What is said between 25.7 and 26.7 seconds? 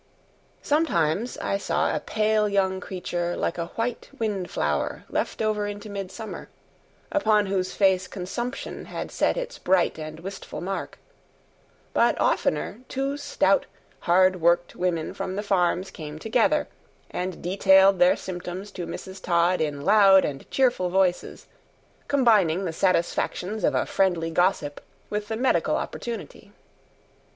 opportunity.